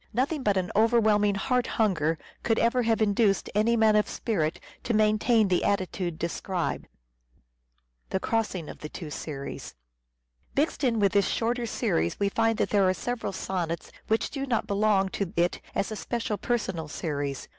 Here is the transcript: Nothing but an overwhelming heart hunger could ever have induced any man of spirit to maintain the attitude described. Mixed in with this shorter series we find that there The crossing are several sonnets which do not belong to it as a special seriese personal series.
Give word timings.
Nothing 0.13 0.41
but 0.41 0.57
an 0.57 0.71
overwhelming 0.75 1.35
heart 1.35 1.67
hunger 1.77 2.17
could 2.41 2.57
ever 2.57 2.81
have 2.81 3.03
induced 3.03 3.51
any 3.53 3.77
man 3.77 3.95
of 3.95 4.09
spirit 4.09 4.59
to 4.83 4.95
maintain 4.95 5.47
the 5.47 5.63
attitude 5.63 6.17
described. 6.17 6.87
Mixed 8.11 8.55
in 8.55 8.65
with 8.65 8.79
this 11.11 11.27
shorter 11.27 11.67
series 11.67 12.19
we 12.19 12.29
find 12.29 12.57
that 12.57 12.71
there 12.71 12.81
The 12.81 12.85
crossing 12.85 13.01
are 13.03 13.07
several 13.15 13.31
sonnets 13.31 13.91
which 14.07 14.31
do 14.31 14.47
not 14.47 14.65
belong 14.65 15.09
to 15.09 15.31
it 15.35 15.61
as 15.75 15.91
a 15.91 15.95
special 15.95 16.39
seriese 16.39 16.47
personal 16.47 16.87
series. 16.87 17.47